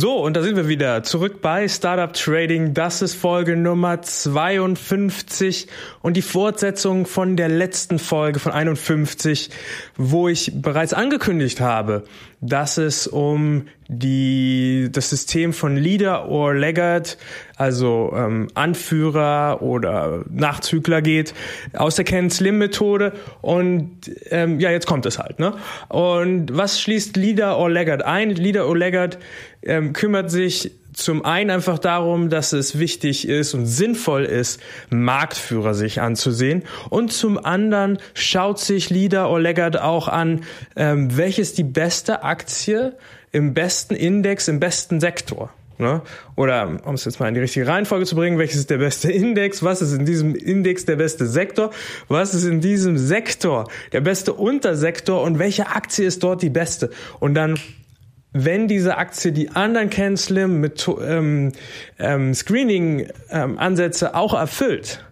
[0.00, 2.72] So, und da sind wir wieder zurück bei Startup Trading.
[2.72, 5.66] Das ist Folge Nummer 52
[6.02, 9.50] und die Fortsetzung von der letzten Folge von 51,
[9.96, 12.04] wo ich bereits angekündigt habe,
[12.40, 17.16] dass es um die, das System von Leader or Laggard,
[17.56, 21.34] also ähm, Anführer oder Nachzügler geht,
[21.72, 23.12] aus der Ken Slim Methode.
[23.40, 25.38] Und ähm, ja, jetzt kommt es halt.
[25.38, 25.54] Ne?
[25.88, 28.30] Und was schließt Leader or Laggard ein?
[28.30, 29.18] Leader or Laggard
[29.62, 35.72] ähm, kümmert sich zum einen einfach darum, dass es wichtig ist und sinnvoll ist, Marktführer
[35.72, 36.64] sich anzusehen.
[36.90, 40.42] Und zum anderen schaut sich Leader or Laggard auch an,
[40.76, 42.96] ähm, welches die beste Aktie
[43.32, 45.50] im besten Index, im besten Sektor.
[45.78, 46.02] Ne?
[46.34, 49.12] Oder um es jetzt mal in die richtige Reihenfolge zu bringen, welches ist der beste
[49.12, 51.70] Index, was ist in diesem Index der beste Sektor,
[52.08, 56.90] was ist in diesem Sektor der beste Untersektor und welche Aktie ist dort die beste.
[57.20, 57.58] Und dann
[58.32, 61.52] wenn diese Aktie die anderen Can Slim mit ähm,
[61.98, 65.04] ähm, Screening-Ansätze ähm, auch erfüllt,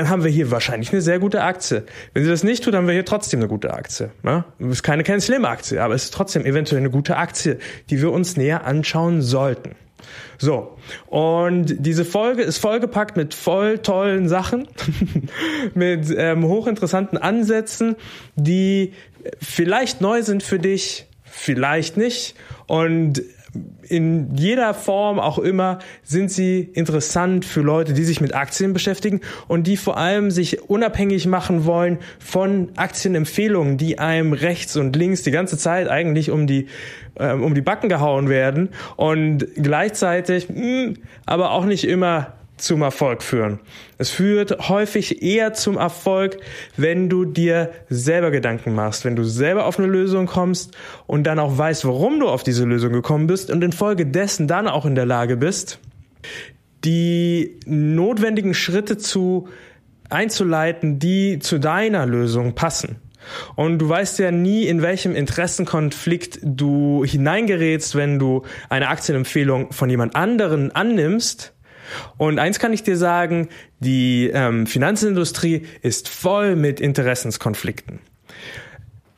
[0.00, 1.84] dann haben wir hier wahrscheinlich eine sehr gute Aktie.
[2.14, 4.10] Wenn sie das nicht tut, haben wir hier trotzdem eine gute Aktie.
[4.22, 4.44] Ne?
[4.58, 7.58] Es ist keine Can Slim Aktie, aber es ist trotzdem eventuell eine gute Aktie,
[7.90, 9.74] die wir uns näher anschauen sollten.
[10.38, 14.68] So, und diese Folge ist vollgepackt mit voll tollen Sachen,
[15.74, 17.96] mit ähm, hochinteressanten Ansätzen,
[18.36, 18.94] die
[19.38, 22.36] vielleicht neu sind für dich, vielleicht nicht.
[22.66, 23.20] Und
[23.82, 29.20] in jeder Form auch immer sind sie interessant für Leute, die sich mit Aktien beschäftigen
[29.48, 35.22] und die vor allem sich unabhängig machen wollen von Aktienempfehlungen, die einem rechts und links
[35.22, 36.66] die ganze Zeit eigentlich um die
[37.18, 38.70] ähm, um die Backen gehauen werden.
[38.96, 40.94] Und gleichzeitig mh, hm,
[41.26, 43.60] aber auch nicht immer zum Erfolg führen.
[43.98, 46.38] Es führt häufig eher zum Erfolg,
[46.76, 51.38] wenn du dir selber Gedanken machst, wenn du selber auf eine Lösung kommst und dann
[51.38, 55.06] auch weißt, warum du auf diese Lösung gekommen bist und infolgedessen dann auch in der
[55.06, 55.78] Lage bist,
[56.84, 59.48] die notwendigen Schritte zu
[60.08, 62.96] einzuleiten, die zu deiner Lösung passen.
[63.54, 69.90] Und du weißt ja nie, in welchem Interessenkonflikt du hineingerätst, wenn du eine Aktienempfehlung von
[69.90, 71.52] jemand anderen annimmst
[72.16, 78.00] und eins kann ich dir sagen, die ähm, Finanzindustrie ist voll mit Interessenskonflikten.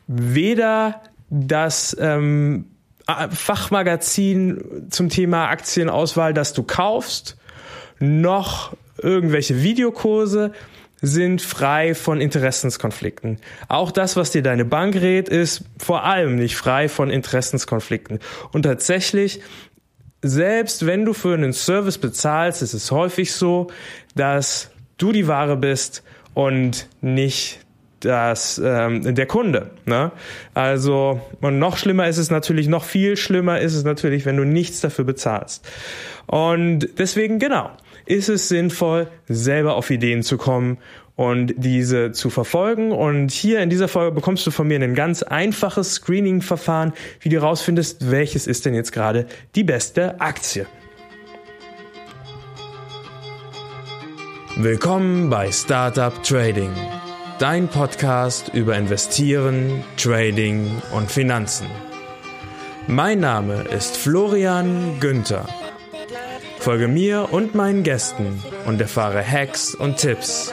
[0.07, 2.67] Weder das ähm,
[3.31, 7.37] Fachmagazin zum Thema Aktienauswahl, das du kaufst,
[7.99, 10.53] noch irgendwelche Videokurse
[11.03, 13.39] sind frei von Interessenskonflikten.
[13.69, 18.21] Auch das, was dir deine Bank rät, ist vor allem nicht frei von Interessenskonflikten.
[18.53, 19.41] Und tatsächlich
[20.23, 23.67] selbst wenn du für einen Service bezahlst, ist es häufig so,
[24.15, 26.03] dass du die Ware bist
[26.35, 27.61] und nicht
[28.01, 29.71] das ähm, der Kunde.
[29.85, 30.13] Ne?
[30.55, 34.45] Also und noch schlimmer ist es natürlich, noch viel schlimmer ist es natürlich, wenn du
[34.45, 35.67] nichts dafür bezahlst.
[36.27, 37.71] Und deswegen genau
[38.07, 40.79] ist es sinnvoll, selber auf Ideen zu kommen
[41.17, 42.93] und diese zu verfolgen.
[42.93, 47.37] Und hier in dieser Folge bekommst du von mir ein ganz einfaches Screening-Verfahren, wie du
[47.37, 50.67] herausfindest, welches ist denn jetzt gerade die beste Aktie.
[54.57, 56.71] Willkommen bei Startup Trading,
[57.39, 61.67] dein Podcast über Investieren, Trading und Finanzen.
[62.87, 65.49] Mein Name ist Florian Günther.
[66.59, 70.53] Folge mir und meinen Gästen und erfahre Hacks und Tipps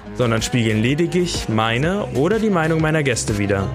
[0.15, 3.69] sondern spiegeln lediglich meine oder die Meinung meiner Gäste wider.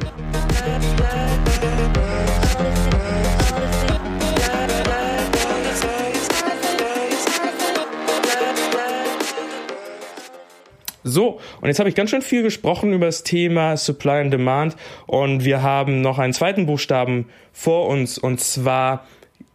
[11.09, 14.77] So, und jetzt habe ich ganz schön viel gesprochen über das Thema Supply and Demand
[15.07, 19.07] und wir haben noch einen zweiten Buchstaben vor uns und zwar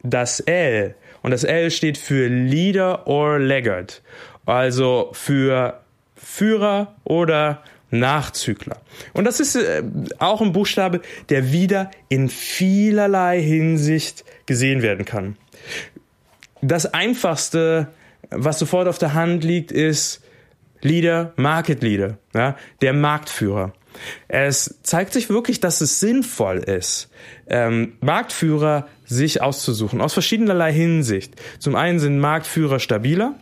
[0.02, 0.96] das L.
[1.24, 4.02] Und das L steht für Leader or Laggard,
[4.46, 5.81] also für
[6.32, 7.62] Führer oder
[7.92, 8.78] Nachzügler.
[9.14, 9.84] Und das ist äh,
[10.18, 15.36] auch ein Buchstabe, der wieder in vielerlei Hinsicht gesehen werden kann.
[16.62, 17.88] Das einfachste,
[18.30, 20.24] was sofort auf der Hand liegt, ist
[20.82, 23.74] Leader, Market Leader, ja, der Marktführer.
[24.30, 27.10] Es zeigt sich wirklich, dass es sinnvoll ist,
[27.48, 31.36] ähm, Marktführer sich auszusuchen, aus verschiedenerlei Hinsicht.
[31.60, 33.36] Zum einen sind Marktführer stabiler.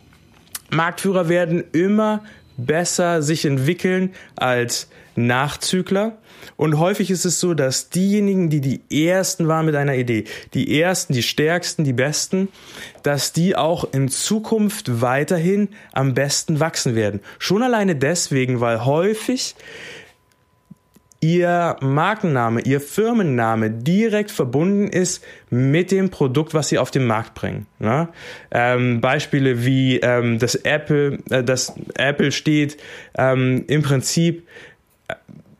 [0.70, 2.24] Marktführer werden immer
[2.66, 6.18] besser sich entwickeln als Nachzügler.
[6.56, 10.24] Und häufig ist es so, dass diejenigen, die die ersten waren mit einer Idee,
[10.54, 12.48] die ersten, die stärksten, die besten,
[13.02, 17.20] dass die auch in Zukunft weiterhin am besten wachsen werden.
[17.38, 19.54] Schon alleine deswegen, weil häufig
[21.20, 27.34] ihr Markenname, ihr Firmenname direkt verbunden ist mit dem Produkt, was sie auf den Markt
[27.34, 27.66] bringen.
[27.78, 28.08] Ne?
[28.50, 32.78] Ähm, Beispiele wie ähm, das Apple, äh, das Apple steht
[33.18, 34.48] ähm, im Prinzip
[35.08, 35.14] äh,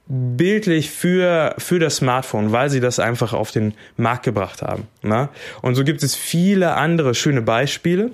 [0.09, 4.89] bildlich für, für das Smartphone, weil sie das einfach auf den Markt gebracht haben.
[5.03, 5.29] Ne?
[5.61, 8.11] Und so gibt es viele andere schöne Beispiele,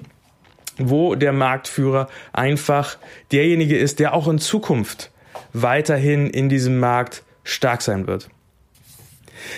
[0.79, 2.99] wo der Marktführer einfach
[3.31, 5.13] derjenige ist, der auch in Zukunft
[5.53, 8.29] weiterhin in diesem Markt stark sein wird.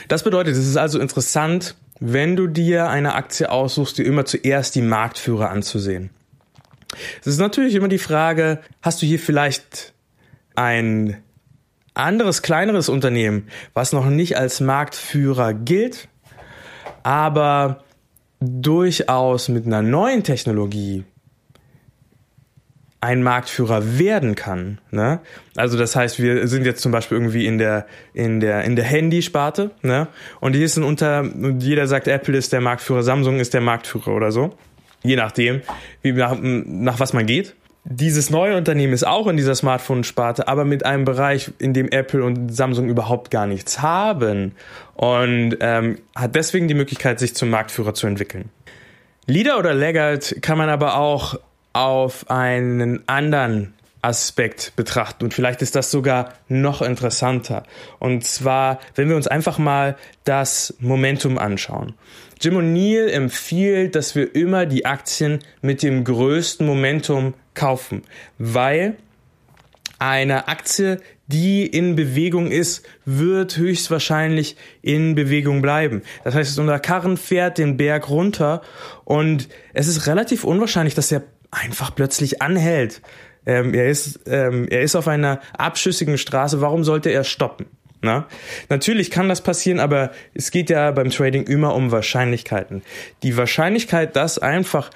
[0.09, 4.75] Das bedeutet, es ist also interessant, wenn du dir eine Aktie aussuchst, dir immer zuerst
[4.75, 6.11] die Marktführer anzusehen.
[7.21, 9.95] Es ist natürlich immer die Frage, hast du hier vielleicht
[10.55, 11.23] ein
[11.95, 16.09] anderes, kleineres Unternehmen, was noch nicht als Marktführer gilt,
[17.03, 17.83] aber
[18.41, 21.05] durchaus mit einer neuen Technologie
[23.01, 24.81] ein Marktführer werden kann.
[24.91, 25.21] Ne?
[25.57, 28.85] Also das heißt, wir sind jetzt zum Beispiel irgendwie in der in der in der
[28.85, 30.09] Handysparte, ne?
[30.41, 31.25] Und hier ist ein unter
[31.61, 34.57] jeder sagt, Apple ist der Marktführer, Samsung ist der Marktführer oder so,
[35.05, 35.63] je nachdem,
[36.03, 37.55] wie nach, nach was man geht.
[37.91, 42.23] Dieses neue Unternehmen ist auch in dieser Smartphone-Sparte, aber mit einem Bereich, in dem Apple
[42.23, 44.53] und Samsung überhaupt gar nichts haben
[44.95, 48.51] und ähm, hat deswegen die Möglichkeit, sich zum Marktführer zu entwickeln.
[49.27, 51.39] Leader oder Laggard kann man aber auch
[51.79, 53.73] auf einen anderen
[54.03, 57.63] Aspekt betrachten und vielleicht ist das sogar noch interessanter.
[58.01, 61.95] Und zwar, wenn wir uns einfach mal das Momentum anschauen.
[62.41, 68.03] Jim O'Neill empfiehlt, dass wir immer die Aktien mit dem größten Momentum kaufen,
[68.39, 68.97] weil
[70.01, 76.03] eine Aktie, die in Bewegung ist, wird höchstwahrscheinlich in Bewegung bleiben.
[76.25, 78.63] Das heißt, unser Karren fährt den Berg runter
[79.05, 83.03] und es ist relativ unwahrscheinlich, dass er einfach plötzlich anhält.
[83.47, 86.61] Ähm, er, ist, ähm, er ist auf einer abschüssigen Straße.
[86.61, 87.67] Warum sollte er stoppen?
[88.01, 88.27] Na?
[88.69, 92.83] Natürlich kann das passieren, aber es geht ja beim Trading immer um Wahrscheinlichkeiten.
[93.23, 94.91] Die Wahrscheinlichkeit, dass einfach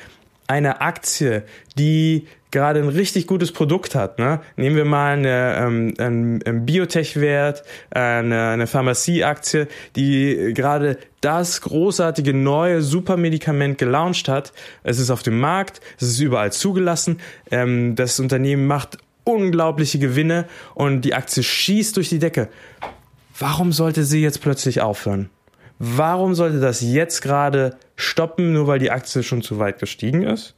[0.53, 1.45] eine Aktie,
[1.79, 4.19] die gerade ein richtig gutes Produkt hat.
[4.19, 4.41] Ne?
[4.57, 9.67] Nehmen wir mal eine, ähm, einen, Biotech-Wert, eine, eine Pharmazie-Aktie,
[9.97, 14.53] die gerade das großartige neue Supermedikament gelauncht hat.
[14.83, 17.21] Es ist auf dem Markt, es ist überall zugelassen.
[17.51, 22.49] Ähm, das Unternehmen macht unglaubliche Gewinne und die Aktie schießt durch die Decke.
[23.39, 25.31] Warum sollte sie jetzt plötzlich aufhören?
[25.85, 30.55] Warum sollte das jetzt gerade stoppen, nur weil die Aktie schon zu weit gestiegen ist?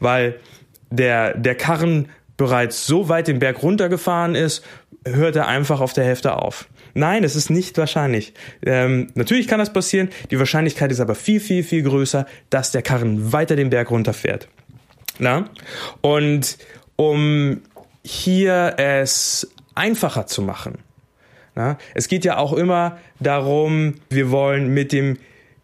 [0.00, 0.40] Weil
[0.88, 2.08] der, der Karren
[2.38, 4.64] bereits so weit den Berg runtergefahren ist,
[5.04, 6.70] hört er einfach auf der Hälfte auf.
[6.94, 8.32] Nein, es ist nicht wahrscheinlich.
[8.64, 12.80] Ähm, natürlich kann das passieren, die Wahrscheinlichkeit ist aber viel, viel, viel größer, dass der
[12.80, 14.48] Karren weiter den Berg runterfährt.
[15.18, 15.50] Na?
[16.00, 16.56] Und
[16.96, 17.60] um
[18.02, 20.78] hier es einfacher zu machen,
[21.54, 21.78] na?
[21.94, 25.18] es geht ja auch immer darum, wir wollen mit dem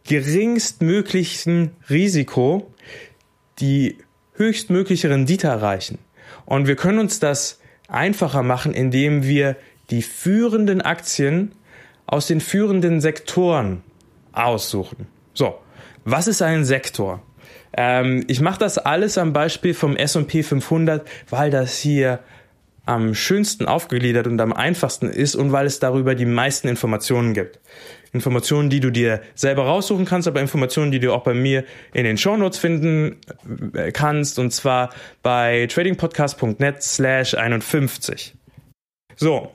[0.04, 2.72] geringstmöglichen Risiko
[3.58, 3.98] die
[4.34, 5.98] höchstmögliche Rendite erreichen.
[6.44, 9.56] Und wir können uns das einfacher machen, indem wir
[9.90, 11.52] die führenden Aktien
[12.06, 13.82] aus den führenden Sektoren
[14.32, 15.06] aussuchen.
[15.34, 15.58] So,
[16.04, 17.22] was ist ein Sektor?
[17.76, 22.20] Ähm, ich mache das alles am Beispiel vom S&P 500, weil das hier
[22.88, 27.60] am schönsten aufgegliedert und am einfachsten ist und weil es darüber die meisten Informationen gibt.
[28.12, 32.04] Informationen, die du dir selber raussuchen kannst, aber Informationen, die du auch bei mir in
[32.04, 33.16] den Shownotes finden
[33.74, 34.88] äh, kannst, und zwar
[35.22, 38.34] bei tradingpodcast.net slash 51.
[39.16, 39.52] So,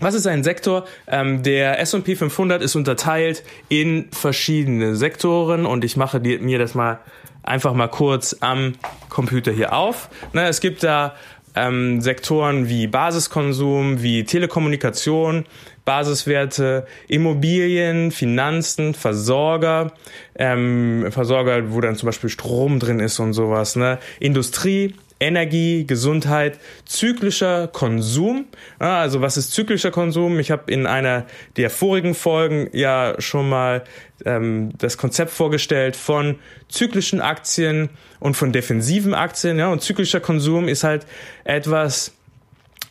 [0.00, 0.84] was ist ein Sektor?
[1.06, 6.98] Ähm, der S&P 500 ist unterteilt in verschiedene Sektoren und ich mache mir das mal
[7.44, 8.72] einfach mal kurz am
[9.08, 10.08] Computer hier auf.
[10.32, 11.14] Es gibt da
[11.54, 15.44] ähm, Sektoren wie Basiskonsum, wie Telekommunikation,
[15.84, 19.92] Basiswerte, Immobilien, Finanzen, Versorger,
[20.36, 23.98] ähm, Versorger, wo dann zum Beispiel Strom drin ist und sowas, ne?
[24.18, 28.46] Industrie, Energie, Gesundheit, zyklischer Konsum.
[28.78, 30.38] Also was ist zyklischer Konsum?
[30.38, 31.24] Ich habe in einer
[31.56, 33.84] der vorigen Folgen ja schon mal
[34.24, 36.36] ähm, das Konzept vorgestellt von
[36.68, 37.88] zyklischen Aktien
[38.20, 39.58] und von defensiven Aktien.
[39.58, 41.06] Ja, und zyklischer Konsum ist halt
[41.44, 42.12] etwas,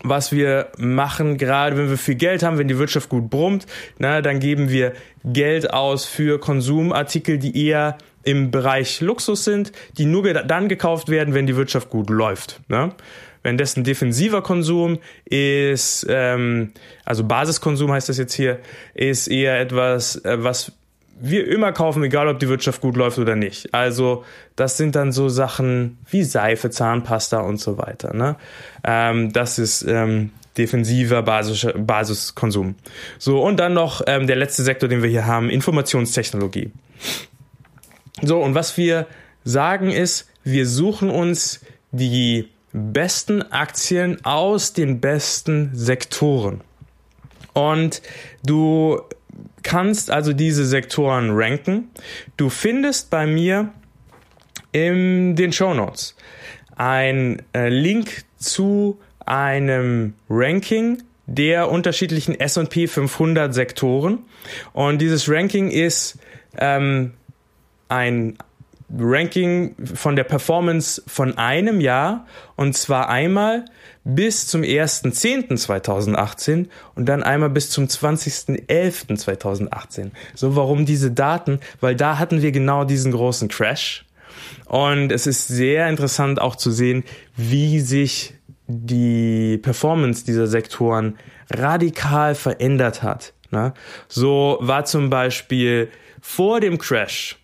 [0.04, 3.66] was wir machen, gerade wenn wir viel Geld haben, wenn die Wirtschaft gut brummt,
[4.00, 10.06] na, dann geben wir Geld aus für Konsumartikel, die eher im Bereich Luxus sind, die
[10.06, 12.62] nur dann gekauft werden, wenn die Wirtschaft gut läuft.
[12.68, 12.92] Ne?
[13.44, 16.72] Währenddessen defensiver Konsum ist, ähm,
[17.04, 18.60] also Basiskonsum heißt das jetzt hier,
[18.94, 20.72] ist eher etwas, äh, was
[21.20, 23.74] wir immer kaufen, egal ob die Wirtschaft gut läuft oder nicht.
[23.74, 24.24] Also
[24.56, 28.14] das sind dann so Sachen wie Seife, Zahnpasta und so weiter.
[28.14, 28.36] Ne?
[28.84, 32.76] Ähm, das ist ähm, defensiver basischer Basiskonsum.
[33.20, 36.72] So und dann noch ähm, der letzte Sektor, den wir hier haben, Informationstechnologie.
[38.24, 39.08] So und was wir
[39.44, 41.60] sagen ist, wir suchen uns
[41.92, 46.62] die besten Aktien aus den besten Sektoren.
[47.54, 48.02] Und
[48.44, 49.02] du
[49.62, 51.90] kannst also diese Sektoren ranken.
[52.38, 53.72] Du findest bei mir
[54.72, 56.16] in den Show Notes
[56.76, 64.20] ein äh, Link zu einem Ranking der unterschiedlichen S&P 500 Sektoren
[64.74, 66.18] und dieses Ranking ist
[66.58, 67.14] ähm,
[67.94, 68.38] ein
[68.96, 73.66] Ranking von der Performance von einem Jahr und zwar einmal
[74.04, 80.12] bis zum 1.10.2018 und dann einmal bis zum 20.11.2018.
[80.36, 81.60] So, warum diese Daten?
[81.80, 84.06] Weil da hatten wir genau diesen großen Crash.
[84.66, 87.04] Und es ist sehr interessant auch zu sehen,
[87.36, 88.36] wie sich
[88.68, 91.18] die Performance dieser Sektoren
[91.50, 93.34] radikal verändert hat.
[93.52, 93.74] Ne?
[94.08, 95.90] So war zum Beispiel
[96.22, 97.38] vor dem Crash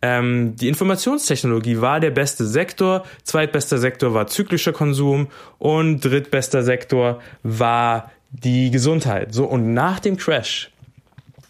[0.00, 5.28] ähm, die Informationstechnologie war der beste Sektor, zweitbester Sektor war zyklischer Konsum
[5.58, 9.34] und drittbester Sektor war die Gesundheit.
[9.34, 10.70] So, und nach dem Crash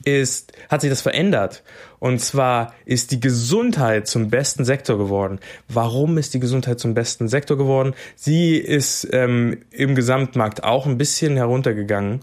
[0.05, 1.63] ist, hat sich das verändert.
[1.99, 5.41] Und zwar ist die Gesundheit zum besten Sektor geworden.
[5.69, 7.95] Warum ist die Gesundheit zum besten Sektor geworden?
[8.15, 12.21] Sie ist ähm, im Gesamtmarkt auch ein bisschen heruntergegangen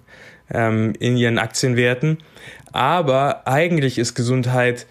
[0.49, 2.19] ähm, in ihren Aktienwerten.
[2.71, 4.87] Aber eigentlich ist Gesundheit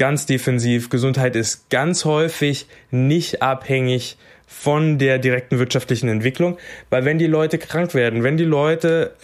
[0.00, 0.88] ganz defensiv.
[0.88, 4.16] Gesundheit ist ganz häufig nicht abhängig
[4.46, 6.56] von der direkten wirtschaftlichen Entwicklung,
[6.88, 9.14] weil wenn die Leute krank werden, wenn die Leute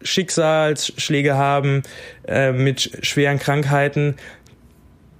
[0.00, 1.82] Schicksalsschläge haben
[2.26, 4.16] äh, mit schweren Krankheiten,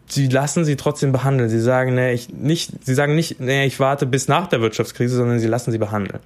[0.06, 1.50] sie lassen sie trotzdem behandeln.
[1.50, 5.16] Sie sagen, nee, ich nicht, sie sagen nicht, nee, ich warte bis nach der Wirtschaftskrise,
[5.16, 6.20] sondern sie lassen sie behandeln.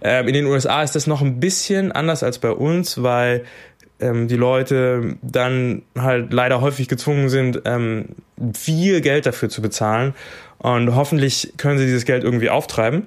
[0.00, 3.44] Ähm, in den USA ist das noch ein bisschen anders als bei uns, weil
[4.00, 8.06] ähm, die Leute dann halt leider häufig gezwungen sind, ähm,
[8.54, 10.14] viel Geld dafür zu bezahlen.
[10.58, 13.06] Und hoffentlich können sie dieses Geld irgendwie auftreiben.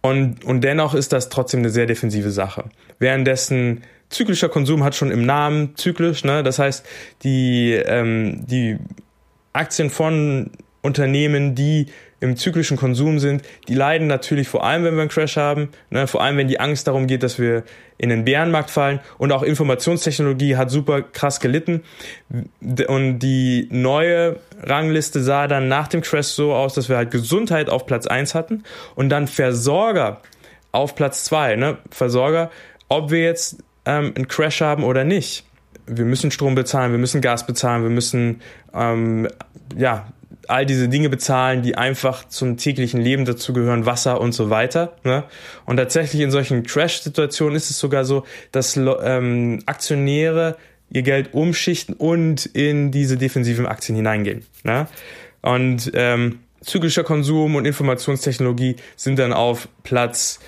[0.00, 2.64] Und, und dennoch ist das trotzdem eine sehr defensive Sache.
[2.98, 6.42] Währenddessen zyklischer Konsum hat schon im Namen zyklisch, ne?
[6.42, 6.86] Das heißt,
[7.22, 8.78] die, ähm, die
[9.52, 10.50] Aktien von
[10.82, 11.86] Unternehmen, die
[12.20, 16.06] im zyklischen Konsum sind, die leiden natürlich vor allem, wenn wir einen Crash haben, ne,
[16.06, 17.62] vor allem wenn die Angst darum geht, dass wir
[17.96, 19.00] in den Bärenmarkt fallen.
[19.18, 21.82] Und auch Informationstechnologie hat super krass gelitten.
[22.88, 27.68] Und die neue Rangliste sah dann nach dem Crash so aus, dass wir halt Gesundheit
[27.68, 30.20] auf Platz eins hatten und dann Versorger
[30.72, 32.50] auf Platz zwei, ne, Versorger,
[32.88, 35.44] ob wir jetzt ähm, einen Crash haben oder nicht.
[35.86, 38.42] Wir müssen Strom bezahlen, wir müssen Gas bezahlen, wir müssen
[38.74, 39.28] ähm,
[39.76, 40.08] ja
[40.48, 44.96] all diese Dinge bezahlen, die einfach zum täglichen Leben dazugehören, Wasser und so weiter.
[45.04, 45.24] Ne?
[45.66, 50.56] Und tatsächlich in solchen Crash-Situationen ist es sogar so, dass ähm, Aktionäre
[50.90, 54.44] ihr Geld umschichten und in diese defensiven Aktien hineingehen.
[54.64, 54.86] Ne?
[55.42, 60.40] Und ähm, zyklischer Konsum und Informationstechnologie sind dann auf Platz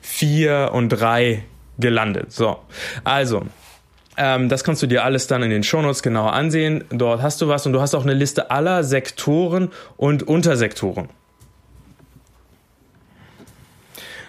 [0.00, 1.44] vier und drei
[1.78, 2.32] gelandet.
[2.32, 2.58] So,
[3.04, 3.42] also
[4.16, 6.84] ähm, das kannst du dir alles dann in den Shownotes genauer ansehen.
[6.90, 11.08] Dort hast du was und du hast auch eine Liste aller Sektoren und Untersektoren.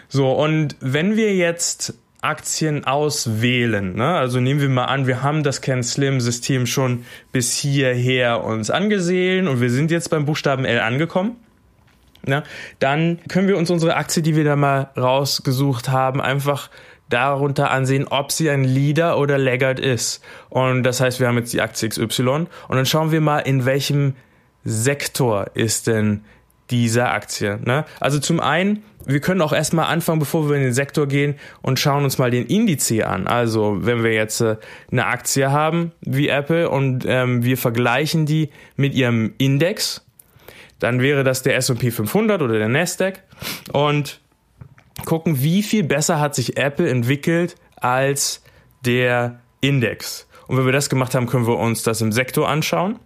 [0.09, 4.15] So, und wenn wir jetzt Aktien auswählen, ne?
[4.15, 8.69] also nehmen wir mal an, wir haben das Ken Slim System schon bis hierher uns
[8.69, 11.35] angesehen und wir sind jetzt beim Buchstaben L angekommen.
[12.25, 12.43] Ne?
[12.79, 16.69] Dann können wir uns unsere Aktie, die wir da mal rausgesucht haben, einfach
[17.09, 20.21] darunter ansehen, ob sie ein Leader oder Laggard ist.
[20.49, 23.65] Und das heißt, wir haben jetzt die Aktie XY und dann schauen wir mal, in
[23.65, 24.15] welchem
[24.63, 26.21] Sektor ist denn
[26.69, 27.59] dieser Aktie.
[27.63, 27.85] Ne?
[27.99, 31.79] Also zum einen, wir können auch erstmal anfangen, bevor wir in den Sektor gehen und
[31.79, 33.27] schauen uns mal den Indiz an.
[33.27, 34.57] Also wenn wir jetzt äh,
[34.91, 40.05] eine Aktie haben wie Apple und ähm, wir vergleichen die mit ihrem Index,
[40.79, 43.23] dann wäre das der S&P 500 oder der Nasdaq
[43.71, 44.19] und
[45.05, 48.41] gucken, wie viel besser hat sich Apple entwickelt als
[48.85, 50.27] der Index.
[50.47, 52.99] Und wenn wir das gemacht haben, können wir uns das im Sektor anschauen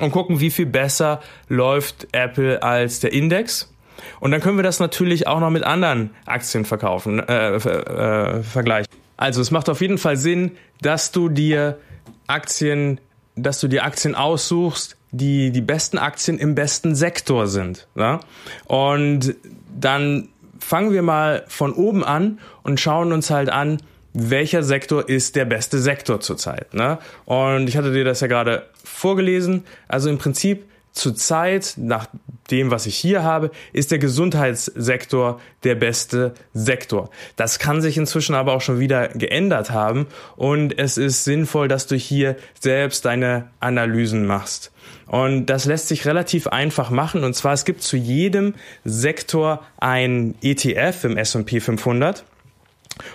[0.00, 3.72] und gucken, wie viel besser läuft Apple als der Index.
[4.20, 8.92] Und dann können wir das natürlich auch noch mit anderen Aktien verkaufen, äh, äh, vergleichen.
[9.16, 11.78] Also es macht auf jeden Fall Sinn, dass du dir
[12.26, 13.00] Aktien,
[13.36, 17.86] dass du dir Aktien aussuchst, die die besten Aktien im besten Sektor sind.
[17.94, 18.20] Ja?
[18.66, 19.36] Und
[19.72, 20.28] dann
[20.64, 23.78] fangen wir mal von oben an und schauen uns halt an,
[24.14, 26.72] welcher Sektor ist der beste Sektor zurzeit.
[26.72, 26.98] Ne?
[27.26, 29.64] Und ich hatte dir das ja gerade vorgelesen.
[29.88, 30.64] Also im Prinzip
[30.94, 32.06] zurzeit, nach
[32.50, 37.10] dem, was ich hier habe, ist der Gesundheitssektor der beste Sektor.
[37.36, 41.86] Das kann sich inzwischen aber auch schon wieder geändert haben und es ist sinnvoll, dass
[41.86, 44.70] du hier selbst deine Analysen machst.
[45.06, 47.24] Und das lässt sich relativ einfach machen.
[47.24, 52.24] Und zwar, es gibt zu jedem Sektor ein ETF im S&P 500.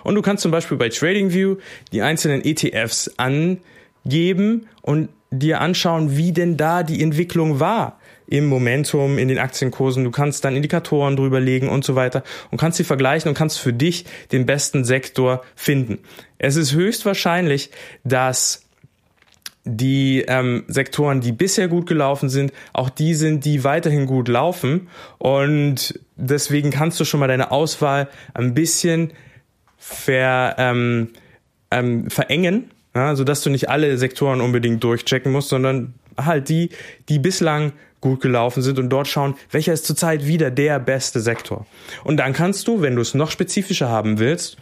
[0.04, 1.58] Und du kannst zum Beispiel bei TradingView
[1.92, 9.18] die einzelnen ETFs angeben und dir anschauen, wie denn da die Entwicklung war im Momentum,
[9.18, 10.04] in den Aktienkursen.
[10.04, 13.60] Du kannst dann Indikatoren drüber legen und so weiter und kannst sie vergleichen und kannst
[13.60, 16.00] für dich den besten Sektor finden.
[16.38, 17.72] Es ist höchstwahrscheinlich,
[18.04, 18.66] dass
[19.66, 24.88] die ähm, Sektoren, die bisher gut gelaufen sind, auch die sind, die weiterhin gut laufen.
[25.18, 29.12] Und deswegen kannst du schon mal deine Auswahl ein bisschen
[29.78, 31.10] ver, ähm,
[31.72, 36.70] ähm, verengen, ja, sodass du nicht alle Sektoren unbedingt durchchecken musst, sondern halt die,
[37.08, 41.66] die bislang gut gelaufen sind und dort schauen, welcher ist zurzeit wieder der beste Sektor.
[42.04, 44.58] Und dann kannst du, wenn du es noch spezifischer haben willst,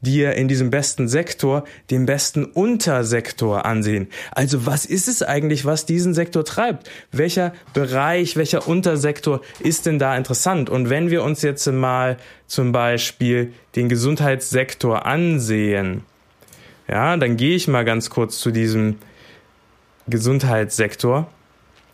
[0.00, 4.08] dir in diesem besten Sektor den besten Untersektor ansehen.
[4.30, 6.88] Also was ist es eigentlich, was diesen Sektor treibt?
[7.10, 10.70] Welcher Bereich, welcher Untersektor ist denn da interessant?
[10.70, 12.16] Und wenn wir uns jetzt mal
[12.46, 16.04] zum Beispiel den Gesundheitssektor ansehen,
[16.88, 18.96] ja, dann gehe ich mal ganz kurz zu diesem
[20.06, 21.30] Gesundheitssektor.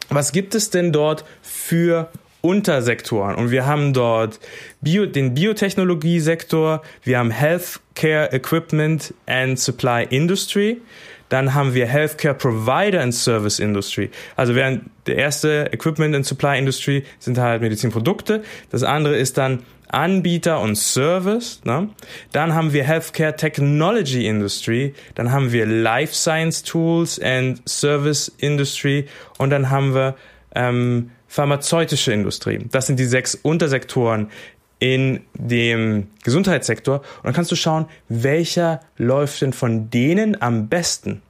[0.08, 2.10] Was gibt es denn dort für
[2.44, 3.36] Untersektoren.
[3.36, 4.38] Und wir haben dort
[4.82, 10.82] Bio, den Biotechnologiesektor, wir haben Healthcare Equipment and Supply Industry,
[11.30, 14.10] dann haben wir Healthcare Provider and Service Industry.
[14.36, 19.60] Also während der erste Equipment and Supply Industry sind halt Medizinprodukte, das andere ist dann
[19.95, 21.61] Anbieter und Service.
[21.65, 21.89] Ne?
[22.33, 29.07] Dann haben wir Healthcare Technology Industry, dann haben wir Life Science Tools and Service Industry
[29.39, 30.17] und dann haben wir
[30.54, 32.67] ähm, pharmazeutische Industrie.
[32.71, 34.30] Das sind die sechs Untersektoren
[34.78, 36.99] in dem Gesundheitssektor.
[36.99, 41.23] Und dann kannst du schauen, welcher läuft denn von denen am besten.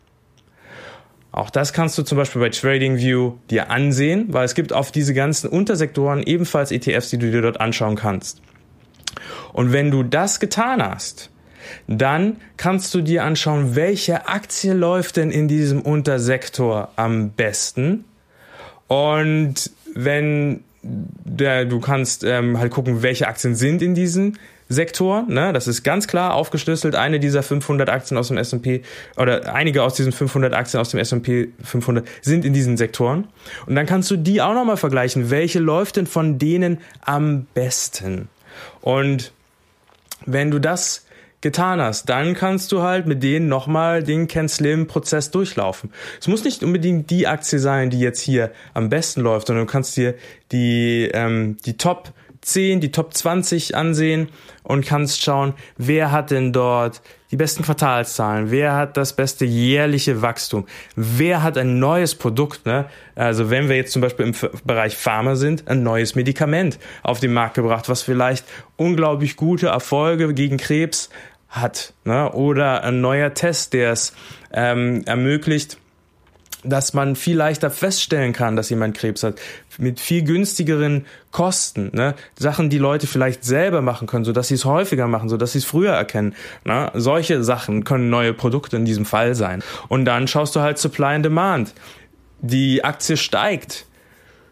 [1.31, 5.15] Auch das kannst du zum Beispiel bei TradingView dir ansehen, weil es gibt auf diese
[5.15, 8.41] ganzen Untersektoren ebenfalls ETFs, die du dir dort anschauen kannst.
[9.53, 11.31] Und wenn du das getan hast,
[11.87, 18.05] dann kannst du dir anschauen, welche Aktie läuft denn in diesem Untersektor am besten.
[18.87, 25.53] Und wenn der, du kannst ähm, halt gucken, welche Aktien sind in diesen Sektor, ne?
[25.53, 26.95] das ist ganz klar aufgeschlüsselt.
[26.95, 28.83] Eine dieser 500 Aktien aus dem S&P
[29.17, 33.29] oder einige aus diesen 500 Aktien aus dem S&P 500 sind in diesen Sektoren.
[33.67, 35.31] Und dann kannst du die auch nochmal vergleichen.
[35.31, 38.29] Welche läuft denn von denen am besten?
[38.81, 39.33] Und
[40.27, 41.07] wenn du das
[41.41, 45.93] getan hast, dann kannst du halt mit denen nochmal den Ken Slim Prozess durchlaufen.
[46.19, 49.73] Es muss nicht unbedingt die Aktie sein, die jetzt hier am besten läuft, sondern du
[49.73, 50.15] kannst dir
[50.53, 52.15] die, ähm, die Top
[52.45, 54.29] 10, die Top 20 ansehen
[54.63, 60.23] und kannst schauen, wer hat denn dort die besten Quartalszahlen, wer hat das beste jährliche
[60.23, 62.87] Wachstum, wer hat ein neues Produkt, ne?
[63.17, 67.33] Also wenn wir jetzt zum Beispiel im Bereich Pharma sind, ein neues Medikament auf den
[67.33, 68.45] Markt gebracht, was vielleicht
[68.77, 71.11] unglaublich gute Erfolge gegen Krebs
[71.49, 71.95] hat.
[72.05, 72.31] Ne?
[72.33, 74.13] Oder ein neuer Test, der es
[74.53, 75.79] ähm, ermöglicht,
[76.65, 79.41] dass man viel leichter feststellen kann, dass jemand Krebs hat,
[79.79, 82.15] mit viel günstigeren Kosten, ne?
[82.39, 85.53] Sachen, die Leute vielleicht selber machen können, so dass sie es häufiger machen, so dass
[85.53, 86.35] sie es früher erkennen.
[86.65, 86.91] Ne?
[86.95, 89.63] Solche Sachen können neue Produkte in diesem Fall sein.
[89.89, 91.75] Und dann schaust du halt Supply and Demand.
[92.41, 93.87] Die Aktie steigt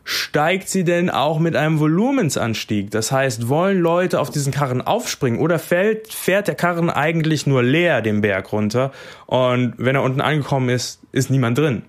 [0.04, 2.90] steigt sie denn auch mit einem Volumensanstieg?
[2.90, 7.62] Das heißt, wollen Leute auf diesen Karren aufspringen oder fällt, fährt der Karren eigentlich nur
[7.62, 8.92] leer den Berg runter
[9.26, 11.82] und wenn er unten angekommen ist, ist niemand drin?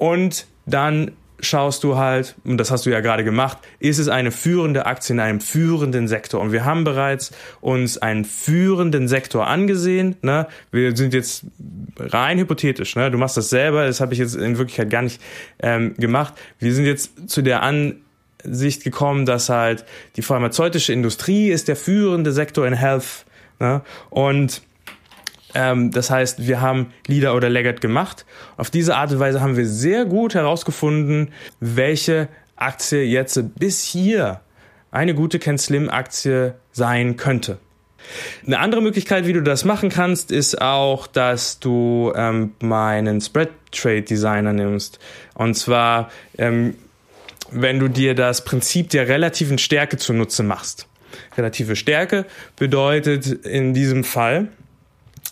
[0.00, 1.10] Und dann
[1.40, 5.12] schaust du halt, und das hast du ja gerade gemacht, ist es eine führende Aktie
[5.12, 6.40] in einem führenden Sektor.
[6.40, 10.16] Und wir haben bereits uns einen führenden Sektor angesehen.
[10.22, 10.46] Ne?
[10.72, 11.44] Wir sind jetzt
[11.98, 12.96] rein hypothetisch.
[12.96, 13.10] Ne?
[13.10, 15.20] Du machst das selber, das habe ich jetzt in Wirklichkeit gar nicht
[15.62, 16.32] ähm, gemacht.
[16.58, 19.84] Wir sind jetzt zu der Ansicht gekommen, dass halt
[20.16, 23.26] die pharmazeutische Industrie ist der führende Sektor in Health.
[23.58, 23.82] Ne?
[24.08, 24.62] Und
[25.54, 28.24] ähm, das heißt, wir haben Leader oder Laggard gemacht.
[28.56, 34.40] Auf diese Art und Weise haben wir sehr gut herausgefunden, welche Aktie jetzt bis hier
[34.90, 37.58] eine gute Ken Slim Aktie sein könnte.
[38.46, 43.50] Eine andere Möglichkeit, wie du das machen kannst, ist auch, dass du ähm, meinen Spread
[43.72, 44.98] Trade Designer nimmst.
[45.34, 46.74] Und zwar, ähm,
[47.50, 50.86] wenn du dir das Prinzip der relativen Stärke zunutze machst.
[51.36, 52.24] Relative Stärke
[52.56, 54.48] bedeutet in diesem Fall,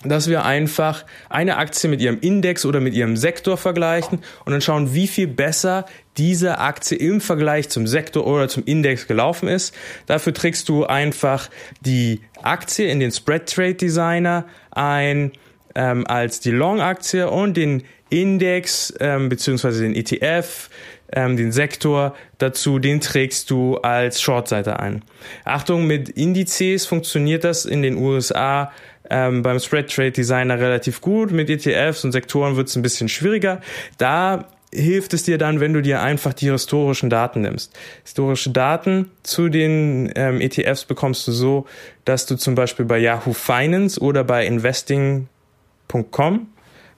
[0.05, 4.61] dass wir einfach eine Aktie mit ihrem Index oder mit ihrem Sektor vergleichen und dann
[4.61, 9.75] schauen, wie viel besser diese Aktie im Vergleich zum Sektor oder zum Index gelaufen ist.
[10.07, 15.33] Dafür trägst du einfach die Aktie in den Spread Trade Designer ein
[15.75, 20.71] ähm, als die Long-Aktie und den Index ähm, beziehungsweise den ETF,
[21.13, 25.03] ähm, den Sektor dazu, den trägst du als Shortseite ein.
[25.45, 28.73] Achtung, mit Indizes funktioniert das in den USA
[29.11, 31.31] ähm, beim Spread Trade Designer relativ gut.
[31.31, 33.61] Mit ETFs und Sektoren wird es ein bisschen schwieriger.
[33.97, 37.77] Da hilft es dir dann, wenn du dir einfach die historischen Daten nimmst.
[38.05, 41.67] Historische Daten zu den ähm, ETFs bekommst du so,
[42.05, 45.29] dass du zum Beispiel bei Yahoo Finance oder bei investing.com,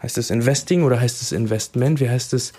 [0.02, 2.00] heißt es Investing oder heißt es Investment?
[2.00, 2.52] Wie heißt es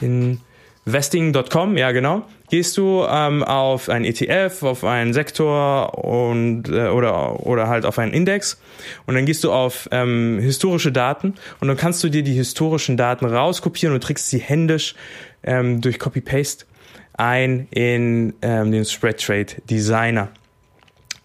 [0.00, 0.40] in
[0.86, 7.46] Vesting.com, ja genau, gehst du ähm, auf einen ETF, auf einen Sektor und äh, oder
[7.46, 8.60] oder halt auf einen Index
[9.06, 12.96] und dann gehst du auf ähm, historische Daten und dann kannst du dir die historischen
[12.96, 14.94] Daten rauskopieren und trägst sie händisch
[15.42, 16.66] ähm, durch Copy-Paste
[17.14, 20.30] ein in ähm, den Spread Trade Designer.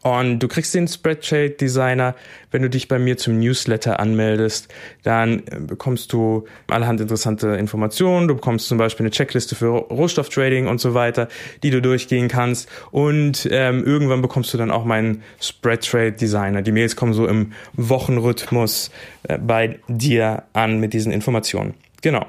[0.09, 2.15] Und du kriegst den Spreadsheet Designer,
[2.49, 4.67] wenn du dich bei mir zum Newsletter anmeldest,
[5.03, 8.27] dann äh, bekommst du allerhand interessante Informationen.
[8.27, 11.27] Du bekommst zum Beispiel eine Checkliste für Rohstofftrading und so weiter,
[11.61, 12.67] die du durchgehen kannst.
[12.89, 16.63] Und ähm, irgendwann bekommst du dann auch meinen Spread Designer.
[16.63, 18.89] Die Mails kommen so im Wochenrhythmus
[19.27, 21.75] äh, bei dir an mit diesen Informationen.
[22.01, 22.25] Genau.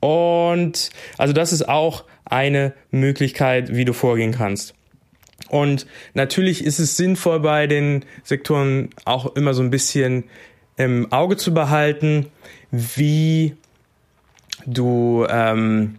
[0.00, 4.75] Und also das ist auch eine Möglichkeit, wie du vorgehen kannst.
[5.48, 10.24] Und natürlich ist es sinnvoll bei den Sektoren auch immer so ein bisschen
[10.76, 12.26] im Auge zu behalten,
[12.70, 13.56] wie
[14.66, 15.96] du, ähm,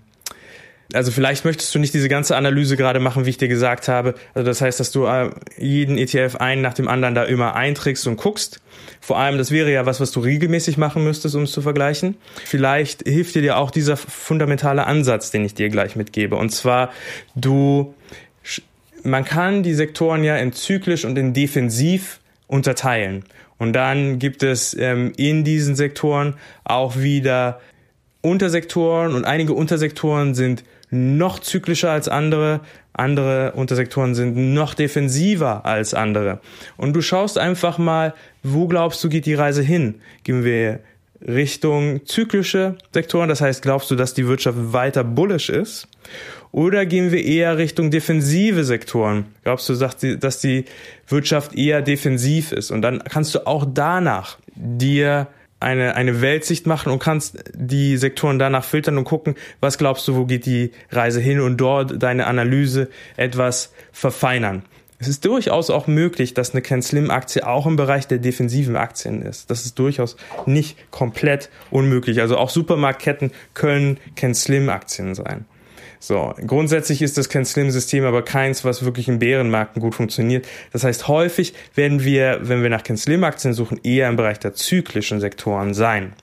[0.94, 4.14] also vielleicht möchtest du nicht diese ganze Analyse gerade machen, wie ich dir gesagt habe.
[4.34, 8.08] Also das heißt, dass du äh, jeden ETF einen nach dem anderen da immer einträgst
[8.08, 8.62] und guckst.
[9.02, 12.16] Vor allem, das wäre ja was, was du regelmäßig machen müsstest, um es zu vergleichen.
[12.46, 16.36] Vielleicht hilft dir auch dieser fundamentale Ansatz, den ich dir gleich mitgebe.
[16.36, 16.92] Und zwar,
[17.36, 17.94] du
[19.04, 23.24] man kann die Sektoren ja in zyklisch und in defensiv unterteilen.
[23.58, 27.60] Und dann gibt es ähm, in diesen Sektoren auch wieder
[28.22, 32.62] Untersektoren und einige Untersektoren sind noch zyklischer als andere,
[32.94, 36.40] andere Untersektoren sind noch defensiver als andere.
[36.78, 39.96] Und du schaust einfach mal, wo glaubst du geht die Reise hin?
[40.24, 40.80] Gehen wir
[41.26, 45.88] Richtung zyklische Sektoren, das heißt, glaubst du, dass die Wirtschaft weiter bullish ist?
[46.52, 49.26] Oder gehen wir eher Richtung defensive Sektoren?
[49.44, 50.66] Glaubst du, dass die
[51.08, 52.72] Wirtschaft eher defensiv ist?
[52.72, 55.28] Und dann kannst du auch danach dir
[55.60, 60.16] eine, eine Weltsicht machen und kannst die Sektoren danach filtern und gucken, was glaubst du,
[60.16, 64.64] wo geht die Reise hin und dort deine Analyse etwas verfeinern.
[65.00, 68.76] Es ist durchaus auch möglich, dass eine Ken Slim Aktie auch im Bereich der defensiven
[68.76, 69.52] Aktien ist.
[69.52, 72.20] Das ist durchaus nicht komplett unmöglich.
[72.20, 75.46] Also auch Supermarktketten können Ken Slim Aktien sein.
[76.00, 80.48] So, grundsätzlich ist das kein Slim-System, aber keins, was wirklich in Bärenmärkten gut funktioniert.
[80.72, 84.54] Das heißt, häufig werden wir, wenn wir nach Ken Slim-Aktien suchen, eher im Bereich der
[84.54, 86.14] zyklischen Sektoren sein.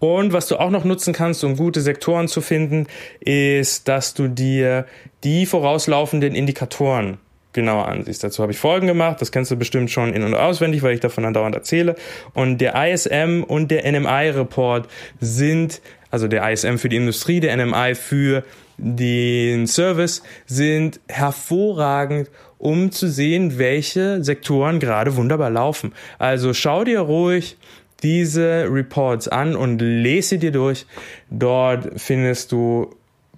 [0.00, 2.86] Und was du auch noch nutzen kannst, um gute Sektoren zu finden,
[3.20, 4.86] ist, dass du dir
[5.22, 7.18] die vorauslaufenden Indikatoren
[7.52, 8.24] genauer ansiehst.
[8.24, 11.00] Dazu habe ich Folgen gemacht, das kennst du bestimmt schon in- und auswendig, weil ich
[11.00, 11.96] davon andauernd erzähle.
[12.34, 14.88] Und der ISM und der NMI-Report
[15.20, 15.80] sind
[16.12, 18.44] also der ISM für die Industrie, der NMI für
[18.76, 25.94] den Service, sind hervorragend, um zu sehen, welche Sektoren gerade wunderbar laufen.
[26.18, 27.56] Also schau dir ruhig
[28.02, 30.86] diese Reports an und lese dir durch.
[31.30, 32.94] Dort findest du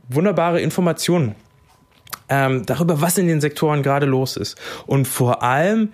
[0.08, 1.36] wunderbare Informationen
[2.28, 4.56] ähm, darüber, was in den Sektoren gerade los ist.
[4.86, 5.90] Und vor allem,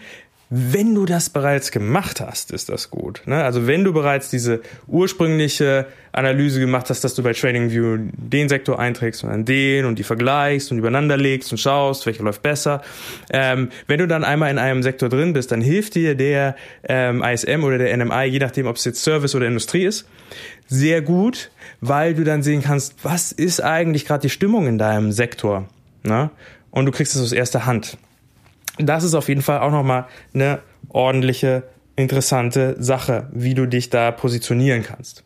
[0.53, 3.23] wenn du das bereits gemacht hast, ist das gut.
[3.25, 3.43] Ne?
[3.45, 8.81] Also wenn du bereits diese ursprüngliche Analyse gemacht hast, dass du bei TradingView den Sektor
[8.81, 12.83] einträgst und dann den und die vergleichst und übereinander legst und schaust, welcher läuft besser.
[13.33, 17.23] Ähm, wenn du dann einmal in einem Sektor drin bist, dann hilft dir der ähm,
[17.23, 20.09] ISM oder der NMI, je nachdem, ob es jetzt Service oder Industrie ist,
[20.67, 25.13] sehr gut, weil du dann sehen kannst, was ist eigentlich gerade die Stimmung in deinem
[25.13, 25.69] Sektor.
[26.03, 26.31] Ne?
[26.71, 27.99] Und du kriegst es aus erster Hand
[28.87, 31.65] das ist auf jeden Fall auch nochmal eine ordentliche,
[31.97, 35.25] interessante Sache, wie du dich da positionieren kannst.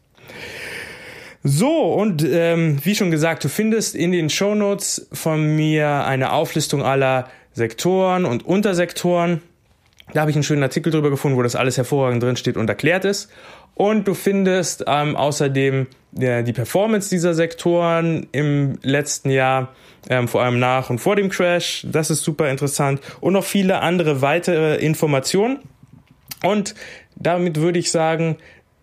[1.43, 6.83] So, und ähm, wie schon gesagt, du findest in den Shownotes von mir eine Auflistung
[6.83, 9.43] aller Sektoren und Untersektoren.
[10.15, 12.69] Da habe ich einen schönen Artikel drüber gefunden, wo das alles hervorragend drin steht und
[12.69, 13.31] erklärt ist.
[13.75, 19.75] Und du findest ähm, außerdem ja, die Performance dieser Sektoren im letzten Jahr,
[20.09, 21.85] ähm, vor allem nach und vor dem Crash.
[21.91, 23.01] Das ist super interessant.
[23.21, 25.59] Und noch viele andere weitere Informationen.
[26.43, 26.75] Und
[27.17, 28.37] damit würde ich sagen,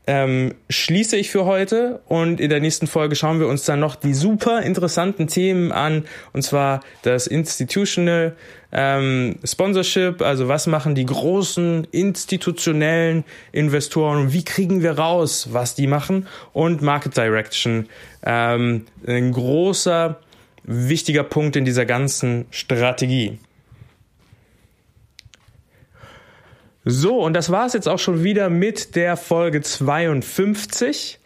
[0.07, 3.95] ähm, schließe ich für heute und in der nächsten Folge schauen wir uns dann noch
[3.95, 8.35] die super interessanten Themen an und zwar das Institutional
[8.71, 15.87] ähm, Sponsorship, also was machen die großen institutionellen Investoren wie kriegen wir raus, was die
[15.87, 17.87] machen und Market Direction,
[18.25, 20.19] ähm, ein großer
[20.63, 23.37] wichtiger Punkt in dieser ganzen Strategie.
[26.83, 31.19] So, und das war es jetzt auch schon wieder mit der Folge 52.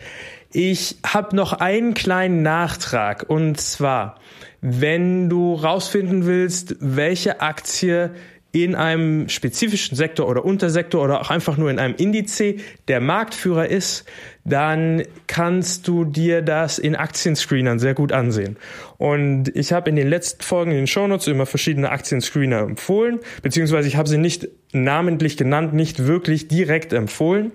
[0.51, 4.19] Ich habe noch einen kleinen Nachtrag und zwar,
[4.59, 8.11] wenn du rausfinden willst, welche Aktie
[8.55, 12.41] in einem spezifischen Sektor oder Untersektor oder auch einfach nur in einem Indiz
[12.87, 14.05] der Marktführer ist,
[14.45, 18.55] dann kannst du dir das in Aktienscreenern sehr gut ansehen.
[18.97, 23.89] Und ich habe in den letzten Folgen in den Shownotes immer verschiedene Aktienscreener empfohlen, beziehungsweise
[23.89, 27.51] ich habe sie nicht namentlich genannt, nicht wirklich direkt empfohlen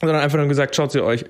[0.00, 1.24] sondern einfach nur gesagt, schaut sie euch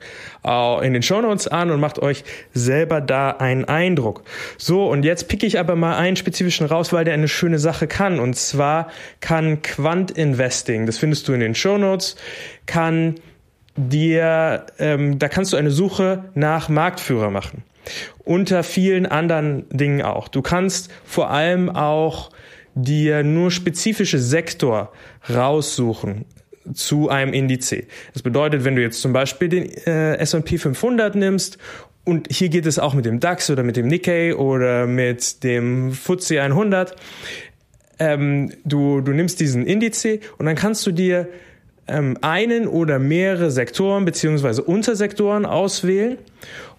[0.45, 4.23] äh, in den Shownotes an und macht euch selber da einen Eindruck.
[4.59, 7.87] So, und jetzt picke ich aber mal einen spezifischen raus, weil der eine schöne Sache
[7.87, 8.21] kann.
[8.21, 8.89] Und zwar
[9.21, 12.17] kann Quant Investing, das findest du in den Shownotes,
[12.67, 13.17] kann
[13.77, 17.65] dir, ähm, da kannst du eine Suche nach Marktführer machen.
[18.25, 20.29] Unter vielen anderen Dingen auch.
[20.29, 22.31] Du kannst vor allem auch
[22.75, 24.93] dir nur spezifische Sektor
[25.29, 26.25] raussuchen
[26.75, 27.75] zu einem Indiz.
[28.13, 31.59] Das bedeutet, wenn du jetzt zum Beispiel den äh, S&P 500 nimmst
[32.05, 35.93] und hier geht es auch mit dem DAX oder mit dem Nikkei oder mit dem
[35.93, 36.97] FTSE 100,
[37.99, 40.05] ähm, du, du nimmst diesen Indiz
[40.39, 41.29] und dann kannst du dir
[41.87, 46.19] ähm, einen oder mehrere Sektoren beziehungsweise Untersektoren auswählen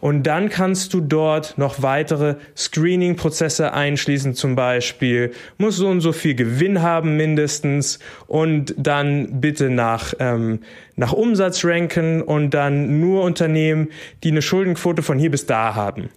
[0.02, 6.12] und dann kannst du dort noch weitere Screening-Prozesse einschließen, zum Beispiel muss so und so
[6.12, 10.60] viel Gewinn haben mindestens und dann bitte nach, ähm,
[10.96, 13.90] nach Umsatz ranken und dann nur Unternehmen,
[14.24, 16.10] die eine Schuldenquote von hier bis da haben.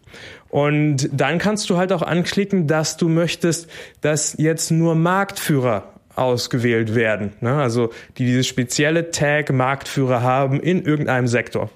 [0.48, 3.68] Und dann kannst du halt auch anklicken, dass du möchtest,
[4.00, 7.32] dass jetzt nur Marktführer ausgewählt werden.
[7.40, 7.54] Ne?
[7.54, 11.70] Also die dieses spezielle Tag Marktführer haben in irgendeinem Sektor.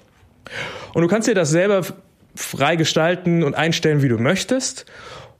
[0.93, 1.83] Und du kannst dir das selber
[2.35, 4.85] frei gestalten und einstellen, wie du möchtest.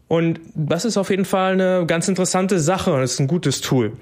[0.08, 3.94] Und das ist auf jeden Fall eine ganz interessante Sache und ist ein gutes Tool.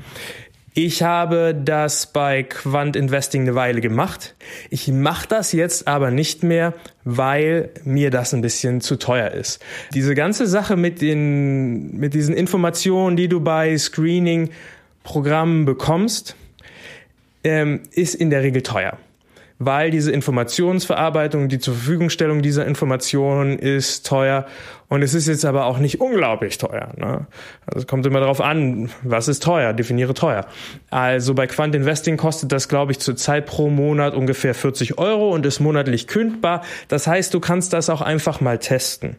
[0.73, 4.35] Ich habe das bei Quant Investing eine Weile gemacht.
[4.69, 9.59] Ich mache das jetzt aber nicht mehr, weil mir das ein bisschen zu teuer ist.
[9.95, 14.51] Diese ganze Sache mit den, mit diesen Informationen, die du bei Screening
[15.03, 16.35] Programmen bekommst,
[17.43, 18.99] ähm, ist in der Regel teuer.
[19.59, 24.45] Weil diese Informationsverarbeitung, die zur Verfügungstellung dieser Informationen ist teuer
[24.89, 26.93] und es ist jetzt aber auch nicht unglaublich teuer.
[26.95, 27.27] Ne?
[27.65, 30.45] Also es kommt immer darauf an, was ist teuer, definiere teuer.
[30.89, 35.45] Also bei Quant Investing kostet das, glaube ich, zurzeit pro Monat ungefähr 40 Euro und
[35.45, 36.63] ist monatlich kündbar.
[36.87, 39.17] Das heißt, du kannst das auch einfach mal testen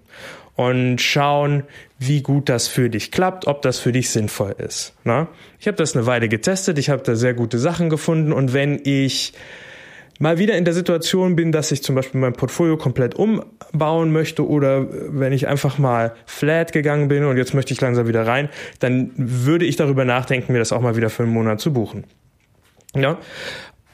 [0.59, 1.65] und schauen,
[1.99, 4.95] wie gut das für dich klappt, ob das für dich sinnvoll ist.
[5.05, 5.29] Na?
[5.61, 8.81] Ich habe das eine Weile getestet, ich habe da sehr gute Sachen gefunden und wenn
[8.83, 9.35] ich
[10.19, 14.47] mal wieder in der Situation bin, dass ich zum Beispiel mein Portfolio komplett umbauen möchte
[14.47, 18.49] oder wenn ich einfach mal flat gegangen bin und jetzt möchte ich langsam wieder rein,
[18.81, 22.05] dann würde ich darüber nachdenken, mir das auch mal wieder für einen Monat zu buchen.
[22.95, 23.19] Ja,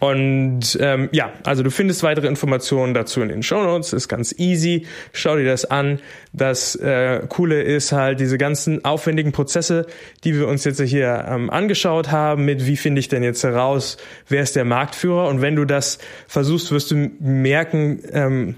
[0.01, 3.93] und ähm, ja, also du findest weitere Informationen dazu in den Show Notes.
[3.93, 4.87] Ist ganz easy.
[5.13, 6.01] Schau dir das an.
[6.33, 9.87] Das äh, Coole ist halt diese ganzen aufwendigen Prozesse,
[10.25, 12.45] die wir uns jetzt hier ähm, angeschaut haben.
[12.45, 13.97] Mit wie finde ich denn jetzt heraus,
[14.29, 15.29] wer ist der Marktführer?
[15.29, 18.57] Und wenn du das versuchst, wirst du merken, ähm,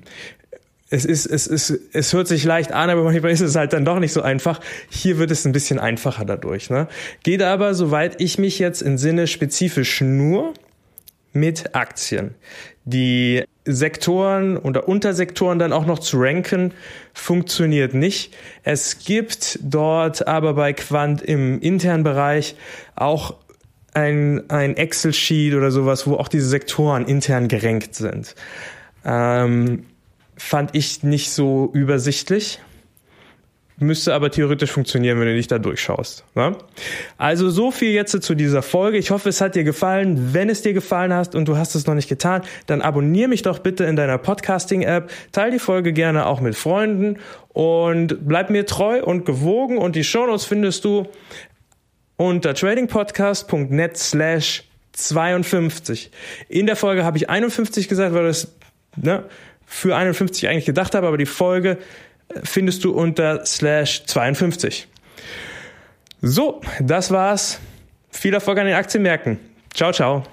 [0.89, 3.85] es ist, es ist, es hört sich leicht an, aber manchmal ist es halt dann
[3.85, 4.61] doch nicht so einfach.
[4.89, 6.71] Hier wird es ein bisschen einfacher dadurch.
[6.71, 6.89] Ne?
[7.25, 10.55] Geht aber, soweit ich mich jetzt in Sinne spezifisch nur
[11.37, 12.35] mit Aktien.
[12.85, 16.73] Die Sektoren oder Untersektoren dann auch noch zu ranken,
[17.13, 18.35] funktioniert nicht.
[18.63, 22.57] Es gibt dort aber bei Quant im internen Bereich
[22.95, 23.35] auch
[23.93, 28.35] ein, ein Excel-Sheet oder sowas, wo auch diese Sektoren intern gerankt sind.
[29.05, 29.87] Ähm,
[30.37, 32.61] fand ich nicht so übersichtlich.
[33.79, 36.25] Müsste aber theoretisch funktionieren, wenn du dich da durchschaust.
[36.35, 36.57] Ne?
[37.19, 38.97] Also so viel jetzt zu dieser Folge.
[38.97, 40.33] Ich hoffe, es hat dir gefallen.
[40.33, 43.43] Wenn es dir gefallen hat und du hast es noch nicht getan, dann abonniere mich
[43.43, 45.11] doch bitte in deiner Podcasting-App.
[45.33, 49.77] Teil die Folge gerne auch mit Freunden und bleib mir treu und gewogen.
[49.77, 51.07] Und die Shownotes findest du
[52.17, 56.11] unter tradingpodcast.net slash 52.
[56.49, 58.57] In der Folge habe ich 51 gesagt, weil das
[58.97, 59.25] ne,
[59.67, 61.77] für 51 eigentlich gedacht habe, aber die Folge
[62.45, 64.89] findest du unter slash 52.
[66.23, 67.61] So, das war's.
[68.11, 69.39] Viel Erfolg an den Aktienmärkten.
[69.75, 70.25] Ciao, ciao.